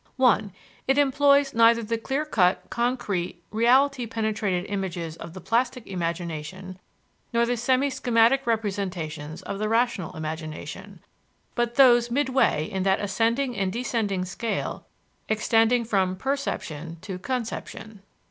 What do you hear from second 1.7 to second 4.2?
the clear cut, concrete, reality